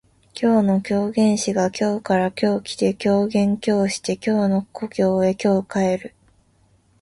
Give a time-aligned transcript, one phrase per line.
[0.33, 6.15] 今日の狂言師が京から今日来て狂言今日して京の故郷へ今日帰る